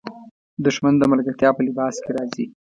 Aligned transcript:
دښمن 0.65 0.93
د 0.97 1.03
ملګرتیا 1.11 1.49
په 1.53 1.61
لباس 1.67 1.95
کې 2.03 2.11
راځي 2.17 2.45